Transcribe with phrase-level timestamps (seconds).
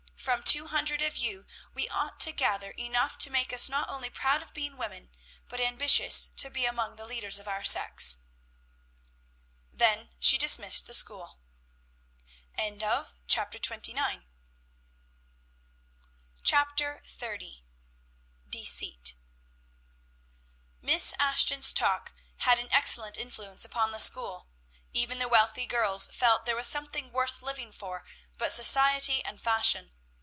[0.23, 4.07] From two hundred of you, we ought to gather enough to make us not only
[4.07, 5.09] proud of being women,
[5.49, 8.19] but ambitious to be among the leaders of our sex."
[9.73, 11.39] Then she dismissed the school.
[12.55, 12.99] CHAPTER
[13.57, 14.25] XXX.
[18.47, 19.15] DECEIT.
[20.83, 24.45] Miss Ashton's talk had an excellent influence upon the school.
[24.93, 28.03] Even the wealthy girls felt there was something worth living for
[28.37, 29.91] but society and fashion.